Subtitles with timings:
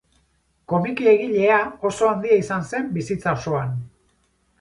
[0.71, 3.77] Komiki egilea oso handia izan zen bizitza osoan.